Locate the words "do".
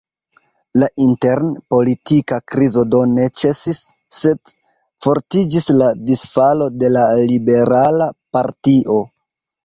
2.93-3.01